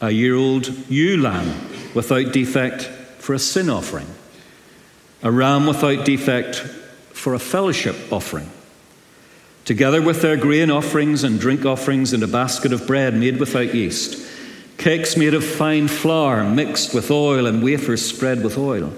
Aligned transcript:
a 0.00 0.10
year 0.10 0.34
old 0.34 0.68
ewe 0.88 1.16
lamb 1.16 1.48
without 1.94 2.32
defect 2.32 2.82
for 3.18 3.34
a 3.34 3.38
sin 3.38 3.68
offering, 3.68 4.06
a 5.22 5.30
ram 5.30 5.66
without 5.66 6.04
defect 6.04 6.56
for 7.12 7.34
a 7.34 7.38
fellowship 7.38 7.96
offering, 8.12 8.50
together 9.64 10.00
with 10.00 10.22
their 10.22 10.36
grain 10.36 10.70
offerings 10.70 11.24
and 11.24 11.40
drink 11.40 11.64
offerings 11.64 12.12
and 12.12 12.22
a 12.22 12.28
basket 12.28 12.72
of 12.72 12.86
bread 12.86 13.14
made 13.14 13.38
without 13.38 13.74
yeast, 13.74 14.24
cakes 14.78 15.16
made 15.16 15.34
of 15.34 15.44
fine 15.44 15.88
flour 15.88 16.44
mixed 16.44 16.94
with 16.94 17.10
oil 17.10 17.46
and 17.46 17.62
wafers 17.62 18.04
spread 18.04 18.44
with 18.44 18.56
oil. 18.56 18.92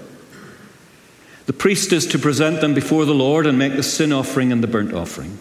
The 1.47 1.53
priest 1.53 1.91
is 1.91 2.05
to 2.07 2.19
present 2.19 2.61
them 2.61 2.75
before 2.75 3.05
the 3.05 3.15
Lord 3.15 3.47
and 3.47 3.57
make 3.57 3.75
the 3.75 3.83
sin 3.83 4.13
offering 4.13 4.51
and 4.51 4.63
the 4.63 4.67
burnt 4.67 4.93
offering. 4.93 5.39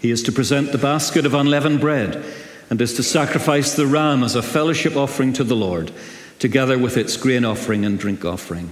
He 0.00 0.10
is 0.10 0.22
to 0.22 0.32
present 0.32 0.72
the 0.72 0.78
basket 0.78 1.26
of 1.26 1.34
unleavened 1.34 1.80
bread 1.80 2.24
and 2.70 2.80
is 2.80 2.94
to 2.94 3.02
sacrifice 3.02 3.74
the 3.74 3.86
ram 3.86 4.22
as 4.22 4.34
a 4.34 4.42
fellowship 4.42 4.96
offering 4.96 5.32
to 5.34 5.44
the 5.44 5.56
Lord, 5.56 5.92
together 6.38 6.78
with 6.78 6.96
its 6.96 7.16
grain 7.16 7.44
offering 7.44 7.84
and 7.84 7.98
drink 7.98 8.24
offering. 8.24 8.70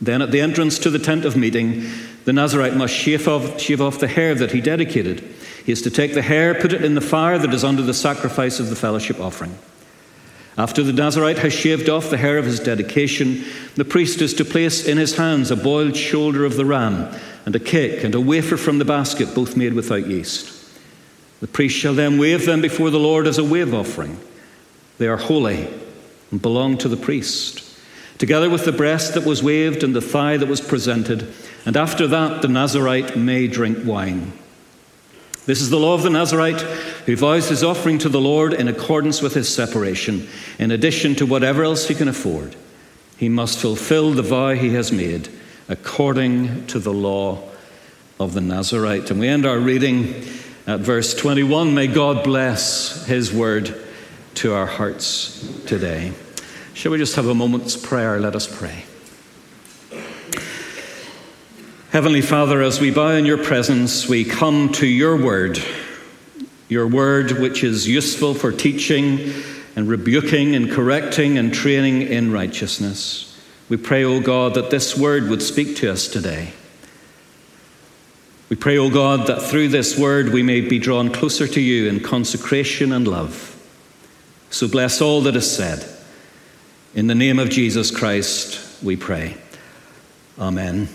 Then 0.00 0.20
at 0.20 0.30
the 0.32 0.40
entrance 0.40 0.78
to 0.80 0.90
the 0.90 0.98
tent 0.98 1.24
of 1.24 1.36
meeting, 1.36 1.84
the 2.24 2.32
Nazarite 2.32 2.76
must 2.76 2.94
shave 2.94 3.26
off, 3.28 3.60
shave 3.60 3.80
off 3.80 3.98
the 3.98 4.08
hair 4.08 4.34
that 4.34 4.52
he 4.52 4.60
dedicated. 4.60 5.20
He 5.64 5.72
is 5.72 5.82
to 5.82 5.90
take 5.90 6.14
the 6.14 6.22
hair, 6.22 6.54
put 6.54 6.72
it 6.72 6.84
in 6.84 6.94
the 6.94 7.00
fire 7.00 7.38
that 7.38 7.54
is 7.54 7.64
under 7.64 7.82
the 7.82 7.94
sacrifice 7.94 8.60
of 8.60 8.68
the 8.68 8.76
fellowship 8.76 9.20
offering. 9.20 9.56
After 10.58 10.82
the 10.82 10.92
Nazarite 10.92 11.38
has 11.38 11.52
shaved 11.52 11.88
off 11.88 12.10
the 12.10 12.18
hair 12.18 12.36
of 12.36 12.44
his 12.44 12.60
dedication, 12.60 13.44
the 13.74 13.84
priest 13.84 14.20
is 14.20 14.34
to 14.34 14.44
place 14.44 14.86
in 14.86 14.98
his 14.98 15.16
hands 15.16 15.50
a 15.50 15.56
boiled 15.56 15.96
shoulder 15.96 16.44
of 16.44 16.56
the 16.56 16.66
ram 16.66 17.14
and 17.46 17.56
a 17.56 17.60
cake 17.60 18.04
and 18.04 18.14
a 18.14 18.20
wafer 18.20 18.56
from 18.56 18.78
the 18.78 18.84
basket, 18.84 19.34
both 19.34 19.56
made 19.56 19.72
without 19.72 20.06
yeast. 20.06 20.61
The 21.42 21.48
priest 21.48 21.76
shall 21.76 21.94
then 21.94 22.18
wave 22.18 22.46
them 22.46 22.60
before 22.60 22.90
the 22.90 23.00
Lord 23.00 23.26
as 23.26 23.36
a 23.36 23.42
wave 23.42 23.74
offering. 23.74 24.16
They 24.98 25.08
are 25.08 25.16
holy 25.16 25.68
and 26.30 26.40
belong 26.40 26.78
to 26.78 26.88
the 26.88 26.96
priest, 26.96 27.64
together 28.16 28.48
with 28.48 28.64
the 28.64 28.70
breast 28.70 29.14
that 29.14 29.26
was 29.26 29.42
waved 29.42 29.82
and 29.82 29.92
the 29.92 30.00
thigh 30.00 30.36
that 30.36 30.46
was 30.46 30.60
presented. 30.60 31.34
And 31.66 31.76
after 31.76 32.06
that, 32.06 32.42
the 32.42 32.48
Nazarite 32.48 33.16
may 33.16 33.48
drink 33.48 33.78
wine. 33.84 34.32
This 35.44 35.60
is 35.60 35.68
the 35.68 35.80
law 35.80 35.94
of 35.94 36.04
the 36.04 36.10
Nazarite 36.10 36.60
who 36.60 37.16
vows 37.16 37.48
his 37.48 37.64
offering 37.64 37.98
to 37.98 38.08
the 38.08 38.20
Lord 38.20 38.54
in 38.54 38.68
accordance 38.68 39.20
with 39.20 39.34
his 39.34 39.52
separation, 39.52 40.28
in 40.60 40.70
addition 40.70 41.16
to 41.16 41.26
whatever 41.26 41.64
else 41.64 41.88
he 41.88 41.96
can 41.96 42.06
afford. 42.06 42.54
He 43.16 43.28
must 43.28 43.58
fulfill 43.58 44.12
the 44.12 44.22
vow 44.22 44.50
he 44.50 44.74
has 44.74 44.92
made 44.92 45.28
according 45.68 46.68
to 46.68 46.78
the 46.78 46.92
law 46.92 47.42
of 48.20 48.32
the 48.32 48.40
Nazarite. 48.40 49.10
And 49.10 49.18
we 49.18 49.26
end 49.26 49.44
our 49.44 49.58
reading 49.58 50.24
at 50.66 50.80
verse 50.80 51.14
21. 51.14 51.74
May 51.74 51.86
God 51.86 52.24
bless 52.24 53.06
his 53.06 53.32
word 53.32 53.74
to 54.34 54.54
our 54.54 54.66
hearts 54.66 55.46
today. 55.66 56.12
Shall 56.74 56.92
we 56.92 56.98
just 56.98 57.16
have 57.16 57.26
a 57.26 57.34
moment's 57.34 57.76
prayer? 57.76 58.20
Let 58.20 58.34
us 58.36 58.46
pray. 58.46 58.84
Heavenly 61.90 62.22
Father, 62.22 62.62
as 62.62 62.80
we 62.80 62.90
bow 62.90 63.10
in 63.10 63.26
your 63.26 63.42
presence, 63.42 64.08
we 64.08 64.24
come 64.24 64.72
to 64.72 64.86
your 64.86 65.16
word, 65.16 65.62
your 66.68 66.86
word 66.86 67.32
which 67.32 67.62
is 67.62 67.86
useful 67.86 68.32
for 68.32 68.50
teaching 68.50 69.32
and 69.76 69.88
rebuking 69.88 70.54
and 70.54 70.70
correcting 70.70 71.36
and 71.36 71.52
training 71.52 72.02
in 72.02 72.32
righteousness. 72.32 73.38
We 73.68 73.76
pray, 73.76 74.04
O 74.04 74.20
God, 74.20 74.54
that 74.54 74.70
this 74.70 74.96
word 74.96 75.28
would 75.28 75.42
speak 75.42 75.76
to 75.76 75.92
us 75.92 76.08
today. 76.08 76.54
We 78.52 78.56
pray, 78.56 78.76
O 78.76 78.90
God, 78.90 79.28
that 79.28 79.40
through 79.40 79.68
this 79.68 79.96
word 79.96 80.28
we 80.28 80.42
may 80.42 80.60
be 80.60 80.78
drawn 80.78 81.10
closer 81.10 81.46
to 81.48 81.58
you 81.58 81.88
in 81.88 82.00
consecration 82.00 82.92
and 82.92 83.08
love. 83.08 83.58
So 84.50 84.68
bless 84.68 85.00
all 85.00 85.22
that 85.22 85.34
is 85.34 85.50
said. 85.50 85.88
In 86.94 87.06
the 87.06 87.14
name 87.14 87.38
of 87.38 87.48
Jesus 87.48 87.90
Christ, 87.90 88.82
we 88.82 88.94
pray. 88.94 89.38
Amen. 90.38 90.90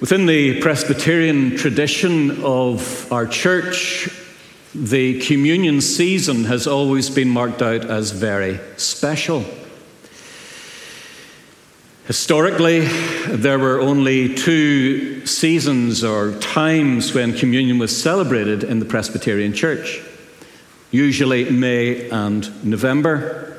Within 0.00 0.26
the 0.26 0.60
Presbyterian 0.60 1.56
tradition 1.56 2.44
of 2.44 3.10
our 3.10 3.26
church, 3.26 4.10
the 4.74 5.18
communion 5.22 5.80
season 5.80 6.44
has 6.44 6.66
always 6.66 7.08
been 7.08 7.30
marked 7.30 7.62
out 7.62 7.86
as 7.86 8.10
very 8.10 8.60
special. 8.76 9.46
Historically, 12.12 12.80
there 13.28 13.58
were 13.58 13.80
only 13.80 14.34
two 14.34 15.24
seasons 15.24 16.04
or 16.04 16.38
times 16.40 17.14
when 17.14 17.32
communion 17.32 17.78
was 17.78 18.02
celebrated 18.02 18.62
in 18.62 18.80
the 18.80 18.84
Presbyterian 18.84 19.54
Church, 19.54 20.02
usually 20.90 21.48
May 21.48 22.10
and 22.10 22.62
November. 22.62 23.58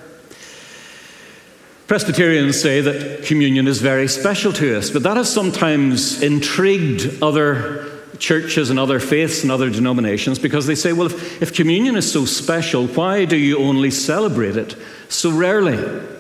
Presbyterians 1.88 2.62
say 2.62 2.80
that 2.82 3.26
communion 3.26 3.68
is 3.68 3.82
very 3.82 4.08
special 4.08 4.54
to 4.54 4.78
us, 4.78 4.92
but 4.92 5.02
that 5.02 5.18
has 5.18 5.34
sometimes 5.34 6.22
intrigued 6.22 7.24
other 7.24 7.90
churches 8.20 8.70
and 8.70 8.78
other 8.78 9.00
faiths 9.00 9.42
and 9.42 9.52
other 9.52 9.72
denominations 9.72 10.38
because 10.38 10.68
they 10.68 10.76
say, 10.76 10.94
well, 10.94 11.08
if, 11.08 11.42
if 11.42 11.56
communion 11.56 11.96
is 11.96 12.12
so 12.12 12.24
special, 12.24 12.86
why 12.86 13.26
do 13.26 13.36
you 13.36 13.58
only 13.58 13.90
celebrate 13.90 14.58
it 14.58 14.76
so 15.10 15.32
rarely? 15.32 16.13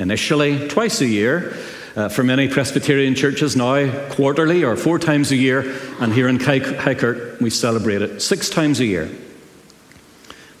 Initially 0.00 0.66
twice 0.68 1.00
a 1.00 1.06
year. 1.06 1.56
Uh, 1.96 2.08
for 2.08 2.22
many 2.22 2.46
Presbyterian 2.48 3.16
churches 3.16 3.56
now, 3.56 4.08
quarterly 4.10 4.62
or 4.62 4.76
four 4.76 4.98
times 4.98 5.32
a 5.32 5.36
year, 5.36 5.76
and 6.00 6.12
here 6.12 6.28
in 6.28 6.38
Highkirk, 6.38 7.40
we 7.40 7.50
celebrate 7.50 8.00
it 8.00 8.22
six 8.22 8.48
times 8.48 8.78
a 8.78 8.84
year. 8.84 9.10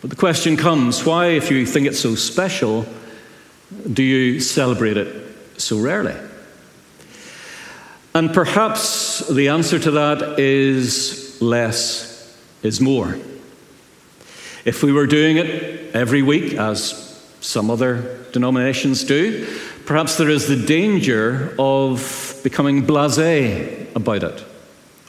But 0.00 0.10
the 0.10 0.16
question 0.16 0.56
comes 0.56 1.06
why, 1.06 1.28
if 1.28 1.50
you 1.50 1.64
think 1.66 1.86
it's 1.86 2.00
so 2.00 2.16
special, 2.16 2.84
do 3.92 4.02
you 4.02 4.40
celebrate 4.40 4.96
it 4.96 5.60
so 5.60 5.78
rarely? 5.78 6.16
And 8.12 8.34
perhaps 8.34 9.26
the 9.28 9.48
answer 9.48 9.78
to 9.78 9.90
that 9.92 10.40
is 10.40 11.40
less 11.40 12.36
is 12.62 12.80
more. 12.80 13.16
If 14.64 14.82
we 14.82 14.92
were 14.92 15.06
doing 15.06 15.36
it 15.36 15.94
every 15.94 16.22
week, 16.22 16.54
as 16.54 17.22
some 17.40 17.70
other 17.70 18.19
denominations 18.32 19.04
do, 19.04 19.46
perhaps 19.86 20.16
there 20.16 20.28
is 20.28 20.46
the 20.46 20.56
danger 20.56 21.54
of 21.58 22.40
becoming 22.42 22.84
blase 22.86 23.88
about 23.94 24.22
it, 24.22 24.44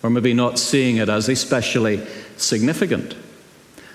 or 0.04 0.10
maybe 0.10 0.34
not 0.34 0.60
seeing 0.60 0.98
it 0.98 1.10
as 1.10 1.30
especially 1.30 2.06
significant. 2.38 3.16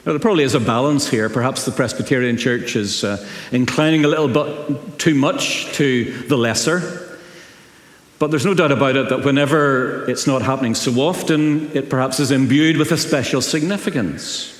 Now, 0.04 0.12
there 0.12 0.20
probably 0.20 0.44
is 0.44 0.54
a 0.54 0.60
balance 0.60 1.08
here. 1.08 1.28
Perhaps 1.28 1.64
the 1.64 1.72
Presbyterian 1.72 2.36
Church 2.36 2.76
is 2.76 3.02
uh, 3.02 3.26
inclining 3.50 4.04
a 4.04 4.08
little 4.08 4.28
bit 4.28 4.98
too 4.98 5.16
much 5.16 5.72
to 5.74 6.04
the 6.28 6.36
lesser. 6.36 7.18
But 8.20 8.30
there's 8.30 8.46
no 8.46 8.54
doubt 8.54 8.72
about 8.72 8.96
it 8.96 9.08
that 9.08 9.24
whenever 9.24 10.08
it's 10.08 10.26
not 10.26 10.42
happening 10.42 10.74
so 10.74 10.92
often, 11.00 11.70
it 11.76 11.90
perhaps 11.90 12.20
is 12.20 12.30
imbued 12.30 12.76
with 12.76 12.92
a 12.92 12.96
special 12.96 13.42
significance. 13.42 14.55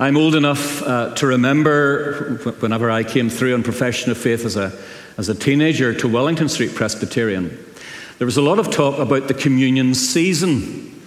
I'm 0.00 0.16
old 0.16 0.36
enough 0.36 0.80
uh, 0.82 1.12
to 1.16 1.26
remember 1.26 2.36
whenever 2.60 2.88
I 2.88 3.02
came 3.02 3.28
through 3.28 3.54
on 3.54 3.64
profession 3.64 4.12
of 4.12 4.16
faith 4.16 4.44
as 4.44 4.54
a, 4.54 4.72
as 5.16 5.28
a 5.28 5.34
teenager 5.34 5.92
to 5.92 6.06
Wellington 6.06 6.48
Street 6.48 6.76
Presbyterian, 6.76 7.58
there 8.18 8.24
was 8.24 8.36
a 8.36 8.42
lot 8.42 8.60
of 8.60 8.70
talk 8.70 9.00
about 9.00 9.26
the 9.26 9.34
communion 9.34 9.96
season. 9.96 11.02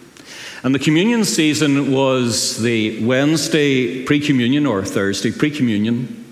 And 0.63 0.75
the 0.75 0.79
communion 0.79 1.23
season 1.23 1.93
was 1.93 2.61
the 2.61 3.01
Wednesday 3.05 4.03
pre 4.03 4.19
communion 4.19 4.65
or 4.65 4.83
Thursday 4.83 5.31
pre 5.31 5.51
communion. 5.51 6.29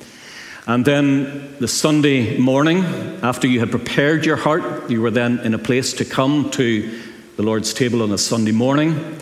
And 0.67 0.83
then 0.83 1.55
the 1.59 1.67
Sunday 1.69 2.37
morning, 2.39 2.83
after 3.23 3.47
you 3.47 3.61
had 3.61 3.71
prepared 3.71 4.25
your 4.25 4.35
heart, 4.35 4.89
you 4.89 5.01
were 5.01 5.11
then 5.11 5.39
in 5.39 5.53
a 5.53 5.59
place 5.59 5.93
to 5.93 6.03
come 6.03 6.51
to 6.51 7.01
the 7.37 7.43
Lord's 7.43 7.73
table 7.73 8.03
on 8.03 8.11
a 8.11 8.17
Sunday 8.17 8.51
morning. 8.51 9.18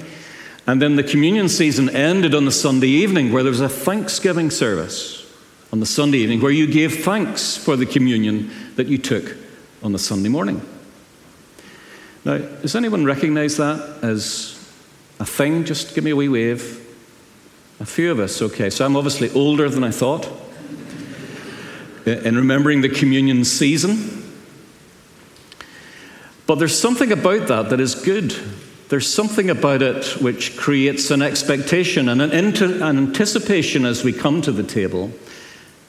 And 0.68 0.82
then 0.82 0.98
the 0.98 1.04
communion 1.04 1.48
season 1.48 1.90
ended 1.90 2.36
on 2.36 2.44
the 2.44 2.52
Sunday 2.52 2.90
evening, 2.90 3.32
where 3.32 3.42
there 3.42 3.52
was 3.52 3.62
a 3.62 3.70
Thanksgiving 3.70 4.52
service 4.52 5.26
on 5.72 5.80
the 5.80 5.86
Sunday 5.86 6.20
evening, 6.20 6.42
where 6.42 6.52
you 6.52 6.68
gave 6.68 7.06
thanks 7.06 7.56
for 7.56 7.78
the 7.78 7.86
communion 7.86 8.52
that 8.76 8.88
you 8.88 8.98
took 8.98 9.38
on 9.82 9.94
the 9.94 10.00
Sunday 10.00 10.28
morning. 10.28 10.62
Now, 12.26 12.38
does 12.38 12.76
anyone 12.76 13.06
recognize 13.06 13.56
that 13.58 14.04
as 14.04 14.54
a 15.22 15.26
thing? 15.26 15.64
Just 15.64 15.96
give 15.96 16.04
me 16.04 16.12
a 16.12 16.16
wee 16.16 16.28
wave. 16.28 16.84
A 17.80 17.86
few 17.86 18.12
of 18.12 18.20
us, 18.20 18.42
okay. 18.42 18.70
So 18.70 18.86
I'm 18.86 18.98
obviously 18.98 19.30
older 19.32 19.70
than 19.70 19.86
I 19.86 19.92
thought 19.92 20.28
in 22.06 22.36
remembering 22.36 22.82
the 22.82 22.90
communion 22.90 23.46
season. 23.46 24.24
But 26.46 26.56
there's 26.56 26.78
something 26.78 27.12
about 27.12 27.48
that 27.48 27.70
that 27.70 27.80
is 27.80 27.96
good. 27.96 28.36
There's 28.90 29.12
something 29.12 29.50
about 29.50 29.82
it 29.82 30.22
which 30.22 30.56
creates 30.58 31.12
an 31.12 31.22
expectation 31.22 32.10
and 32.10 32.22
an, 32.22 32.32
an, 32.32 32.82
anticipation 32.98 33.86
as 33.86 34.04
we 34.04 34.14
come 34.14 34.42
to 34.44 34.52
the 34.52 34.64
table 34.64 35.12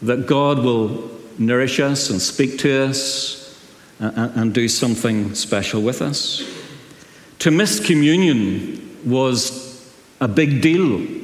that 0.03 0.27
God 0.27 0.59
will 0.61 1.11
nourish 1.39 1.79
us 1.79 2.11
and 2.11 2.21
speak 2.21 2.59
to 2.59 2.85
us 2.85 3.57
and, 4.01 4.17
and 4.37 4.55
do 4.55 4.69
something 4.69 5.35
special 5.35 5.83
with 5.83 6.03
us. 6.03 6.43
To 7.41 7.51
miss 7.51 7.85
communion 7.85 8.99
was 9.05 9.93
a 10.21 10.27
big 10.27 10.61
deal 10.61 11.19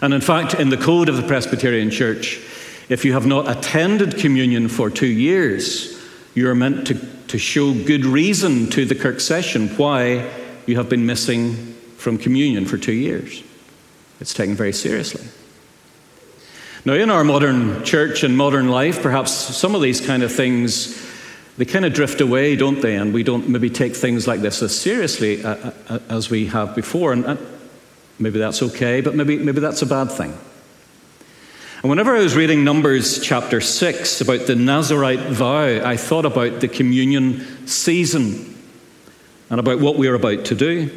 And 0.00 0.14
in 0.14 0.20
fact, 0.20 0.54
in 0.54 0.68
the 0.68 0.76
code 0.76 1.08
of 1.08 1.16
the 1.16 1.22
Presbyterian 1.22 1.90
Church, 1.90 2.40
if 2.88 3.04
you 3.04 3.12
have 3.12 3.26
not 3.26 3.48
attended 3.48 4.16
communion 4.16 4.68
for 4.68 4.90
two 4.90 5.06
years, 5.06 5.98
you 6.34 6.48
are 6.48 6.54
meant 6.54 6.86
to, 6.88 6.94
to 7.28 7.38
show 7.38 7.72
good 7.72 8.04
reason 8.04 8.68
to 8.70 8.84
the 8.84 8.94
Kirk 8.94 9.20
session 9.20 9.68
why 9.76 10.30
you 10.66 10.76
have 10.76 10.88
been 10.88 11.06
missing 11.06 11.74
from 11.96 12.18
communion 12.18 12.66
for 12.66 12.76
two 12.76 12.92
years. 12.92 13.42
It's 14.20 14.34
taken 14.34 14.54
very 14.54 14.72
seriously. 14.72 15.24
Now, 16.84 16.94
in 16.94 17.10
our 17.10 17.24
modern 17.24 17.84
church 17.84 18.22
and 18.22 18.36
modern 18.36 18.68
life, 18.68 19.02
perhaps 19.02 19.32
some 19.32 19.74
of 19.74 19.82
these 19.82 20.00
kind 20.00 20.22
of 20.22 20.32
things 20.32 21.06
they 21.58 21.64
kind 21.64 21.84
of 21.84 21.92
drift 21.92 22.20
away, 22.20 22.54
don't 22.54 22.80
they? 22.80 22.94
And 22.94 23.12
we 23.12 23.24
don't 23.24 23.48
maybe 23.48 23.68
take 23.68 23.96
things 23.96 24.28
like 24.28 24.40
this 24.40 24.62
as 24.62 24.78
seriously 24.78 25.44
uh, 25.44 25.72
uh, 25.88 25.98
as 26.08 26.30
we 26.30 26.46
have 26.46 26.76
before. 26.76 27.12
And 27.12 27.36
maybe 28.18 28.38
that's 28.38 28.62
okay, 28.62 29.00
but 29.00 29.16
maybe, 29.16 29.38
maybe 29.38 29.60
that's 29.60 29.82
a 29.82 29.86
bad 29.86 30.12
thing. 30.12 30.38
And 31.80 31.90
whenever 31.90 32.16
I 32.16 32.22
was 32.22 32.34
reading 32.34 32.64
Numbers 32.64 33.20
chapter 33.20 33.60
6 33.60 34.20
about 34.20 34.48
the 34.48 34.56
Nazarite 34.56 35.20
vow, 35.20 35.88
I 35.88 35.96
thought 35.96 36.24
about 36.24 36.58
the 36.58 36.66
communion 36.66 37.68
season 37.68 38.56
and 39.48 39.60
about 39.60 39.78
what 39.78 39.94
we 39.94 40.08
are 40.08 40.16
about 40.16 40.46
to 40.46 40.56
do. 40.56 40.90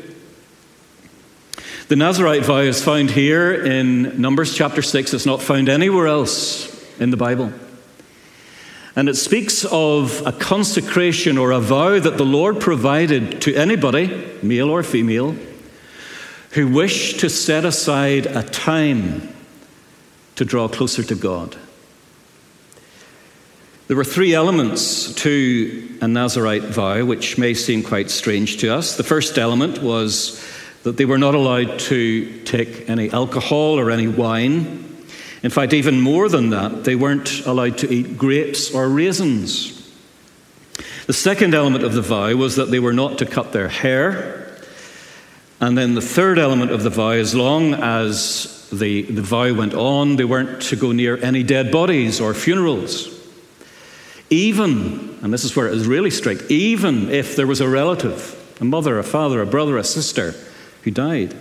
The 1.87 1.95
Nazarite 1.95 2.43
vow 2.43 2.61
is 2.61 2.83
found 2.83 3.11
here 3.11 3.53
in 3.53 4.19
Numbers 4.19 4.55
chapter 4.55 4.81
6. 4.81 5.13
It's 5.13 5.25
not 5.27 5.43
found 5.43 5.69
anywhere 5.69 6.07
else 6.07 6.99
in 6.99 7.11
the 7.11 7.17
Bible. 7.17 7.53
And 8.95 9.07
it 9.07 9.17
speaks 9.17 9.63
of 9.65 10.25
a 10.25 10.31
consecration 10.31 11.37
or 11.37 11.51
a 11.51 11.59
vow 11.59 11.99
that 11.99 12.17
the 12.17 12.25
Lord 12.25 12.59
provided 12.59 13.39
to 13.43 13.53
anybody, 13.53 14.35
male 14.41 14.71
or 14.71 14.81
female, 14.81 15.35
who 16.53 16.67
wished 16.67 17.19
to 17.19 17.29
set 17.29 17.65
aside 17.65 18.25
a 18.25 18.41
time 18.41 19.30
to 20.35 20.45
draw 20.45 20.67
closer 20.67 21.03
to 21.03 21.15
God. 21.15 21.57
There 23.87 23.97
were 23.97 24.05
three 24.05 24.33
elements 24.33 25.13
to 25.15 25.97
a 25.99 26.07
Nazarite 26.07 26.63
vow, 26.63 27.03
which 27.03 27.37
may 27.37 27.53
seem 27.53 27.83
quite 27.83 28.09
strange 28.09 28.57
to 28.59 28.73
us. 28.73 28.95
The 28.95 29.03
first 29.03 29.37
element 29.37 29.81
was 29.81 30.41
that 30.83 30.95
they 30.95 31.03
were 31.03 31.17
not 31.17 31.35
allowed 31.35 31.77
to 31.79 32.41
take 32.43 32.89
any 32.89 33.11
alcohol 33.11 33.77
or 33.77 33.91
any 33.91 34.07
wine. 34.07 35.05
In 35.43 35.49
fact, 35.49 35.73
even 35.73 35.99
more 35.99 36.29
than 36.29 36.51
that, 36.51 36.85
they 36.85 36.95
weren't 36.95 37.45
allowed 37.45 37.79
to 37.79 37.93
eat 37.93 38.17
grapes 38.17 38.73
or 38.73 38.87
raisins. 38.87 39.77
The 41.07 41.13
second 41.13 41.53
element 41.53 41.83
of 41.83 41.93
the 41.93 42.01
vow 42.01 42.33
was 42.35 42.55
that 42.55 42.71
they 42.71 42.79
were 42.79 42.93
not 42.93 43.17
to 43.17 43.25
cut 43.25 43.51
their 43.51 43.67
hair. 43.67 44.47
And 45.59 45.77
then 45.77 45.95
the 45.95 46.01
third 46.01 46.39
element 46.39 46.71
of 46.71 46.83
the 46.83 46.89
vow, 46.89 47.09
as 47.09 47.35
long 47.35 47.73
as 47.73 48.60
the, 48.71 49.03
the 49.03 49.21
vow 49.21 49.53
went 49.53 49.73
on, 49.73 50.15
they 50.15 50.23
weren't 50.23 50.61
to 50.63 50.75
go 50.75 50.91
near 50.91 51.17
any 51.17 51.43
dead 51.43 51.71
bodies 51.71 52.21
or 52.21 52.33
funerals. 52.33 53.19
Even, 54.29 55.19
and 55.21 55.33
this 55.33 55.43
is 55.43 55.55
where 55.55 55.67
it 55.67 55.73
is 55.73 55.87
really 55.87 56.09
strict, 56.09 56.49
even 56.49 57.09
if 57.09 57.35
there 57.35 57.47
was 57.47 57.59
a 57.59 57.67
relative, 57.67 58.37
a 58.61 58.65
mother, 58.65 58.97
a 58.97 59.03
father, 59.03 59.41
a 59.41 59.45
brother, 59.45 59.77
a 59.77 59.83
sister 59.83 60.33
who 60.83 60.91
died. 60.91 61.35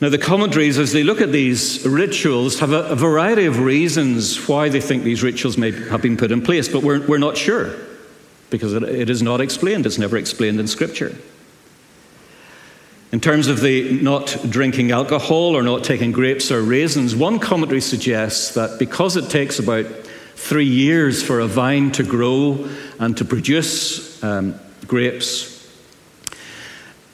Now, 0.00 0.08
the 0.08 0.18
commentaries, 0.18 0.78
as 0.78 0.92
they 0.92 1.04
look 1.04 1.20
at 1.20 1.32
these 1.32 1.86
rituals, 1.86 2.58
have 2.60 2.72
a, 2.72 2.84
a, 2.88 2.96
variety 2.96 3.44
of 3.44 3.60
reasons 3.60 4.48
why 4.48 4.68
they 4.68 4.80
think 4.80 5.04
these 5.04 5.22
rituals 5.22 5.56
may 5.56 5.70
have 5.70 6.02
been 6.02 6.16
put 6.16 6.32
in 6.32 6.42
place, 6.42 6.68
but 6.68 6.82
we're, 6.82 7.06
we're 7.06 7.18
not 7.18 7.36
sure 7.36 7.74
because 8.50 8.74
it, 8.74 8.82
it 8.82 9.08
is 9.08 9.22
not 9.22 9.40
explained. 9.40 9.86
It's 9.86 9.98
never 9.98 10.16
explained 10.16 10.58
in 10.60 10.66
Scripture. 10.66 11.14
In 13.14 13.20
terms 13.20 13.46
of 13.46 13.60
the 13.60 13.92
not 14.02 14.36
drinking 14.50 14.90
alcohol 14.90 15.56
or 15.56 15.62
not 15.62 15.84
taking 15.84 16.10
grapes 16.10 16.50
or 16.50 16.60
raisins, 16.62 17.14
one 17.14 17.38
commentary 17.38 17.80
suggests 17.80 18.54
that 18.54 18.76
because 18.80 19.16
it 19.16 19.30
takes 19.30 19.60
about 19.60 19.86
three 20.34 20.66
years 20.66 21.22
for 21.22 21.38
a 21.38 21.46
vine 21.46 21.92
to 21.92 22.02
grow 22.02 22.68
and 22.98 23.16
to 23.16 23.24
produce 23.24 24.20
um, 24.24 24.58
grapes, 24.88 25.72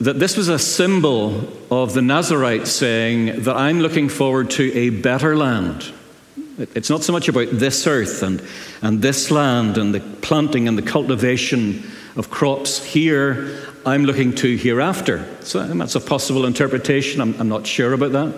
that 0.00 0.18
this 0.18 0.38
was 0.38 0.48
a 0.48 0.58
symbol 0.58 1.46
of 1.70 1.92
the 1.92 2.00
Nazarite 2.00 2.66
saying 2.66 3.42
that 3.42 3.54
I'm 3.54 3.80
looking 3.80 4.08
forward 4.08 4.48
to 4.52 4.72
a 4.74 4.88
better 4.88 5.36
land. 5.36 5.92
It's 6.74 6.88
not 6.88 7.02
so 7.02 7.12
much 7.12 7.28
about 7.28 7.50
this 7.50 7.86
earth 7.86 8.22
and, 8.22 8.42
and 8.80 9.02
this 9.02 9.30
land 9.30 9.76
and 9.76 9.94
the 9.94 10.00
planting 10.22 10.66
and 10.66 10.78
the 10.78 10.82
cultivation 10.82 11.84
of 12.16 12.30
crops 12.30 12.82
here. 12.82 13.69
I'm 13.86 14.04
looking 14.04 14.34
to 14.36 14.56
hereafter. 14.56 15.26
So 15.40 15.66
that's 15.66 15.94
a 15.94 16.00
possible 16.00 16.44
interpretation. 16.44 17.20
I'm, 17.20 17.38
I'm 17.40 17.48
not 17.48 17.66
sure 17.66 17.92
about 17.92 18.12
that. 18.12 18.34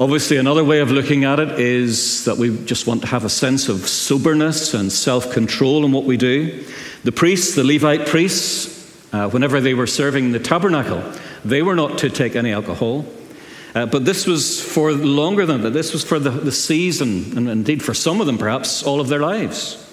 Obviously, 0.00 0.38
another 0.38 0.64
way 0.64 0.80
of 0.80 0.90
looking 0.90 1.22
at 1.22 1.38
it 1.38 1.60
is 1.60 2.24
that 2.24 2.36
we 2.36 2.64
just 2.64 2.88
want 2.88 3.02
to 3.02 3.06
have 3.06 3.24
a 3.24 3.28
sense 3.28 3.68
of 3.68 3.86
soberness 3.88 4.74
and 4.74 4.90
self 4.90 5.30
control 5.32 5.84
in 5.84 5.92
what 5.92 6.04
we 6.04 6.16
do. 6.16 6.64
The 7.04 7.12
priests, 7.12 7.54
the 7.54 7.62
Levite 7.62 8.06
priests, 8.06 8.74
uh, 9.12 9.30
whenever 9.30 9.60
they 9.60 9.74
were 9.74 9.86
serving 9.86 10.32
the 10.32 10.40
tabernacle, 10.40 11.04
they 11.44 11.62
were 11.62 11.76
not 11.76 11.98
to 11.98 12.10
take 12.10 12.34
any 12.34 12.52
alcohol. 12.52 13.06
Uh, 13.76 13.86
but 13.86 14.04
this 14.04 14.26
was 14.26 14.60
for 14.60 14.92
longer 14.92 15.46
than 15.46 15.62
that. 15.62 15.70
This 15.70 15.92
was 15.92 16.02
for 16.02 16.18
the, 16.18 16.30
the 16.30 16.52
season, 16.52 17.38
and 17.38 17.48
indeed 17.48 17.80
for 17.80 17.94
some 17.94 18.20
of 18.20 18.26
them, 18.26 18.38
perhaps 18.38 18.82
all 18.82 19.00
of 19.00 19.06
their 19.06 19.20
lives. 19.20 19.83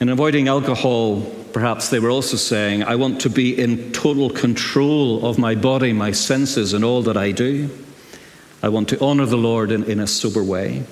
In 0.00 0.08
avoiding 0.08 0.48
alcohol, 0.48 1.20
perhaps 1.52 1.90
they 1.90 1.98
were 1.98 2.08
also 2.08 2.38
saying, 2.38 2.82
I 2.84 2.96
want 2.96 3.20
to 3.20 3.28
be 3.28 3.60
in 3.60 3.92
total 3.92 4.30
control 4.30 5.26
of 5.26 5.38
my 5.38 5.54
body, 5.54 5.92
my 5.92 6.10
senses, 6.10 6.72
and 6.72 6.82
all 6.82 7.02
that 7.02 7.18
I 7.18 7.32
do. 7.32 7.68
I 8.62 8.70
want 8.70 8.88
to 8.88 9.00
honor 9.04 9.26
the 9.26 9.36
Lord 9.36 9.70
in, 9.70 9.84
in 9.84 10.00
a 10.00 10.06
sober 10.06 10.42
way. 10.42 10.84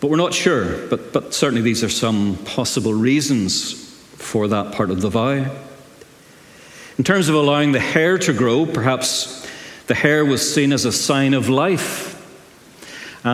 But 0.00 0.10
we're 0.10 0.16
not 0.16 0.32
sure, 0.32 0.86
but, 0.86 1.12
but 1.12 1.34
certainly 1.34 1.62
these 1.62 1.82
are 1.82 1.88
some 1.88 2.36
possible 2.44 2.94
reasons 2.94 3.72
for 4.16 4.46
that 4.46 4.72
part 4.72 4.92
of 4.92 5.00
the 5.00 5.10
vow. 5.10 5.50
In 6.98 7.04
terms 7.04 7.28
of 7.28 7.34
allowing 7.34 7.72
the 7.72 7.80
hair 7.80 8.16
to 8.18 8.32
grow, 8.32 8.64
perhaps 8.64 9.44
the 9.88 9.94
hair 9.94 10.24
was 10.24 10.54
seen 10.54 10.72
as 10.72 10.84
a 10.84 10.92
sign 10.92 11.34
of 11.34 11.48
life, 11.48 12.14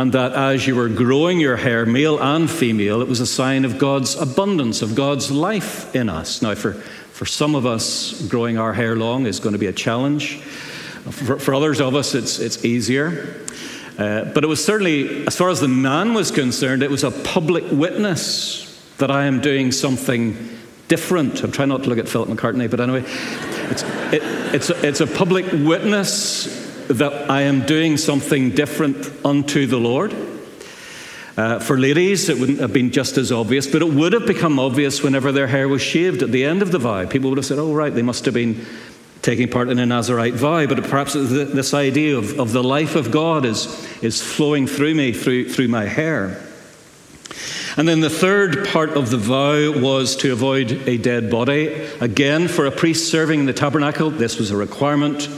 and 0.00 0.12
that 0.12 0.32
as 0.32 0.66
you 0.66 0.74
were 0.74 0.88
growing 0.88 1.38
your 1.38 1.56
hair, 1.56 1.86
male 1.86 2.18
and 2.18 2.50
female, 2.50 3.00
it 3.00 3.06
was 3.06 3.20
a 3.20 3.26
sign 3.26 3.64
of 3.64 3.78
God's 3.78 4.16
abundance, 4.16 4.82
of 4.82 4.96
God's 4.96 5.30
life 5.30 5.94
in 5.94 6.08
us. 6.08 6.42
Now, 6.42 6.56
for, 6.56 6.72
for 6.72 7.26
some 7.26 7.54
of 7.54 7.64
us, 7.64 8.26
growing 8.26 8.58
our 8.58 8.72
hair 8.72 8.96
long 8.96 9.26
is 9.26 9.38
going 9.38 9.52
to 9.52 9.58
be 9.58 9.68
a 9.68 9.72
challenge. 9.72 10.38
For, 10.38 11.38
for 11.38 11.54
others 11.54 11.80
of 11.80 11.94
us, 11.94 12.14
it's, 12.16 12.40
it's 12.40 12.64
easier. 12.64 13.40
Uh, 13.96 14.24
but 14.24 14.42
it 14.42 14.48
was 14.48 14.64
certainly, 14.64 15.24
as 15.28 15.36
far 15.36 15.48
as 15.48 15.60
the 15.60 15.68
man 15.68 16.12
was 16.12 16.32
concerned, 16.32 16.82
it 16.82 16.90
was 16.90 17.04
a 17.04 17.12
public 17.12 17.64
witness 17.70 18.92
that 18.98 19.12
I 19.12 19.26
am 19.26 19.40
doing 19.40 19.70
something 19.70 20.58
different. 20.88 21.44
I'm 21.44 21.52
trying 21.52 21.68
not 21.68 21.84
to 21.84 21.88
look 21.88 21.98
at 21.98 22.08
Philip 22.08 22.30
McCartney, 22.30 22.68
but 22.68 22.80
anyway, 22.80 23.04
it's, 23.70 23.84
it, 24.12 24.22
it's, 24.54 24.70
a, 24.70 24.86
it's 24.86 25.00
a 25.00 25.06
public 25.06 25.46
witness 25.52 26.63
that 26.88 27.30
I 27.30 27.42
am 27.42 27.66
doing 27.66 27.96
something 27.96 28.50
different 28.50 29.10
unto 29.24 29.66
the 29.66 29.78
Lord. 29.78 30.14
Uh, 31.36 31.58
for 31.58 31.76
ladies, 31.76 32.28
it 32.28 32.38
wouldn't 32.38 32.60
have 32.60 32.72
been 32.72 32.92
just 32.92 33.16
as 33.18 33.32
obvious, 33.32 33.66
but 33.66 33.82
it 33.82 33.88
would 33.88 34.12
have 34.12 34.26
become 34.26 34.60
obvious 34.60 35.02
whenever 35.02 35.32
their 35.32 35.48
hair 35.48 35.68
was 35.68 35.82
shaved 35.82 36.22
at 36.22 36.30
the 36.30 36.44
end 36.44 36.62
of 36.62 36.70
the 36.70 36.78
vow. 36.78 37.04
People 37.06 37.30
would 37.30 37.38
have 37.38 37.46
said, 37.46 37.58
oh, 37.58 37.74
right, 37.74 37.92
they 37.92 38.02
must 38.02 38.24
have 38.24 38.34
been 38.34 38.64
taking 39.20 39.48
part 39.48 39.68
in 39.68 39.78
a 39.78 39.86
Nazarite 39.86 40.34
vow, 40.34 40.66
but 40.66 40.84
perhaps 40.84 41.14
this 41.14 41.74
idea 41.74 42.16
of, 42.16 42.38
of 42.38 42.52
the 42.52 42.62
life 42.62 42.94
of 42.94 43.10
God 43.10 43.44
is, 43.44 43.66
is 44.02 44.22
flowing 44.22 44.66
through 44.66 44.94
me, 44.94 45.12
through, 45.12 45.48
through 45.48 45.68
my 45.68 45.86
hair. 45.86 46.40
And 47.76 47.88
then 47.88 48.00
the 48.00 48.10
third 48.10 48.68
part 48.68 48.90
of 48.90 49.10
the 49.10 49.16
vow 49.16 49.72
was 49.80 50.14
to 50.16 50.30
avoid 50.30 50.70
a 50.86 50.98
dead 50.98 51.30
body. 51.30 51.68
Again, 52.00 52.46
for 52.46 52.66
a 52.66 52.70
priest 52.70 53.10
serving 53.10 53.40
in 53.40 53.46
the 53.46 53.52
tabernacle, 53.52 54.10
this 54.10 54.38
was 54.38 54.52
a 54.52 54.56
requirement. 54.56 55.28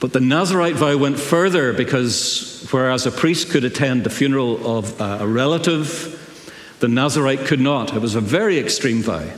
But 0.00 0.12
the 0.12 0.20
Nazarite 0.20 0.76
vow 0.76 0.96
went 0.96 1.18
further 1.18 1.72
because 1.72 2.66
whereas 2.70 3.06
a 3.06 3.10
priest 3.10 3.50
could 3.50 3.64
attend 3.64 4.04
the 4.04 4.10
funeral 4.10 4.78
of 4.78 5.00
a 5.00 5.26
relative, 5.26 6.14
the 6.80 6.88
Nazarite 6.88 7.40
could 7.40 7.60
not. 7.60 7.94
It 7.94 8.00
was 8.00 8.14
a 8.14 8.20
very 8.20 8.58
extreme 8.58 9.02
vow. 9.02 9.28